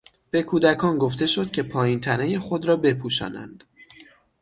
به 0.31 0.43
کودکان 0.43 0.97
گفته 0.97 1.25
شد 1.25 1.51
که 1.51 1.63
پایین 1.63 1.99
تنهی 1.99 2.39
خود 2.39 2.65
را 2.67 2.75
بپوشانند. 2.75 3.63